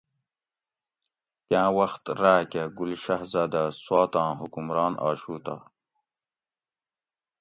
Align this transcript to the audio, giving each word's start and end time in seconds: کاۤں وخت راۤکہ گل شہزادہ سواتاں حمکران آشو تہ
کاۤں 1.47 1.71
وخت 1.77 2.03
راۤکہ 2.21 2.63
گل 2.77 2.91
شہزادہ 3.03 3.63
سواتاں 3.83 4.29
حمکران 4.39 4.93
آشو 5.07 5.35
تہ 5.45 5.55